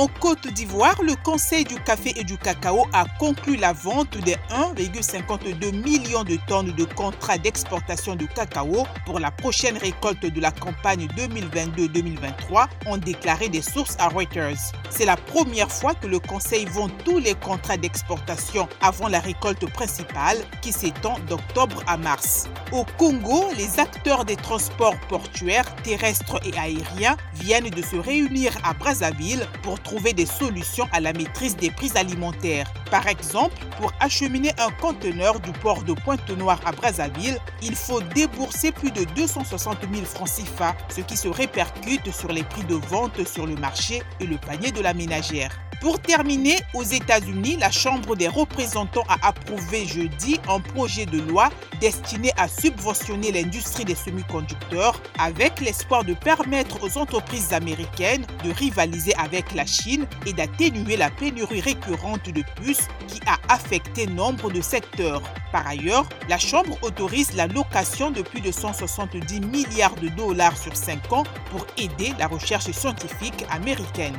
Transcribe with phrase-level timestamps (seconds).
[0.00, 4.32] En Côte d'Ivoire, le Conseil du café et du cacao a conclu la vente de
[4.50, 10.52] 1,52 millions de tonnes de contrats d'exportation de cacao pour la prochaine récolte de la
[10.52, 14.72] campagne 2022-2023, ont déclaré des sources à Reuters.
[14.88, 19.70] C'est la première fois que le Conseil vend tous les contrats d'exportation avant la récolte
[19.70, 22.48] principale qui s'étend d'octobre à mars.
[22.72, 28.72] Au Congo, les acteurs des transports portuaires, terrestres et aériens viennent de se réunir à
[28.72, 32.72] Brazzaville pour trouver des solutions à la maîtrise des prix alimentaires.
[32.92, 38.70] Par exemple, pour acheminer un conteneur du port de Pointe-Noire à Brazzaville, il faut débourser
[38.70, 43.26] plus de 260 000 francs CFA, ce qui se répercute sur les prix de vente
[43.26, 45.58] sur le marché et le panier de la ménagère.
[45.80, 51.48] Pour terminer, aux États-Unis, la Chambre des représentants a approuvé jeudi un projet de loi
[51.80, 59.14] destiné à subventionner l'industrie des semi-conducteurs avec l'espoir de permettre aux entreprises américaines de rivaliser
[59.16, 64.60] avec la Chine et d'atténuer la pénurie récurrente de puces qui a affecté nombre de
[64.60, 65.22] secteurs.
[65.50, 70.76] Par ailleurs, la Chambre autorise la location de plus de 170 milliards de dollars sur
[70.76, 74.16] 5 ans pour aider la recherche scientifique américaine.